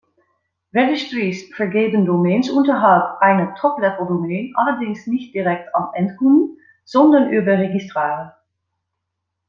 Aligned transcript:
Registries 0.73 1.53
vergeben 1.53 2.07
Domains 2.07 2.49
unterhalb 2.49 3.19
einer 3.21 3.53
Top-Level-Domain, 3.53 4.51
allerdings 4.57 5.05
nicht 5.05 5.35
direkt 5.35 5.75
an 5.75 5.91
Endkunden, 5.93 6.57
sondern 6.85 7.29
über 7.29 7.55
Registrare. 7.59 8.35